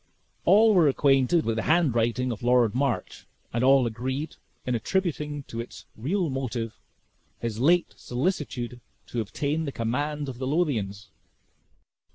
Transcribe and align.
All 0.45 0.73
were 0.73 0.87
acquainted 0.87 1.45
with 1.45 1.57
the 1.57 1.61
handwriting 1.69 2.31
of 2.31 2.41
Lord 2.41 2.73
March, 2.73 3.27
and 3.53 3.63
all 3.63 3.85
agreed 3.85 4.35
in 4.65 4.73
attributing 4.73 5.43
to 5.43 5.59
its 5.61 5.85
real 5.95 6.27
motive 6.31 6.79
his 7.37 7.59
late 7.59 7.93
solicitude 7.95 8.81
to 9.05 9.21
obtain 9.21 9.65
the 9.65 9.71
command 9.71 10.27
of 10.27 10.39
the 10.39 10.47
Lothians. 10.47 11.09